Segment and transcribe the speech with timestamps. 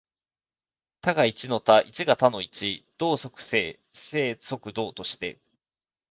[1.01, 5.39] 多が一の多、一が多の一、動即静、静即動として、